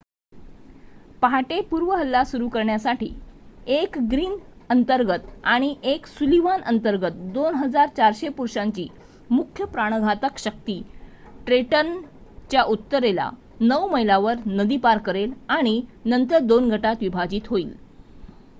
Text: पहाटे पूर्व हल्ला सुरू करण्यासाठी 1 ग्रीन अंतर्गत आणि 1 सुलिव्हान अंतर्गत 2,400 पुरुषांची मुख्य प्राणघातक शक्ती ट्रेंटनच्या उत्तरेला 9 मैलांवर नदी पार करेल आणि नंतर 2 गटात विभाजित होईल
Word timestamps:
पहाटे 1.21 1.59
पूर्व 1.63 1.91
हल्ला 1.93 2.23
सुरू 2.23 2.47
करण्यासाठी 2.49 3.09
1 3.71 3.97
ग्रीन 4.11 4.33
अंतर्गत 4.69 5.27
आणि 5.45 5.69
1 5.85 6.05
सुलिव्हान 6.09 6.61
अंतर्गत 6.63 7.19
2,400 7.35 8.29
पुरुषांची 8.31 8.87
मुख्य 9.29 9.65
प्राणघातक 9.73 10.39
शक्ती 10.39 10.81
ट्रेंटनच्या 11.47 12.63
उत्तरेला 12.69 13.29
9 13.63 13.79
मैलांवर 13.91 14.39
नदी 14.47 14.77
पार 14.79 14.97
करेल 15.01 15.33
आणि 15.49 15.79
नंतर 16.05 16.39
2 16.49 16.71
गटात 16.71 16.95
विभाजित 17.01 17.47
होईल 17.47 17.71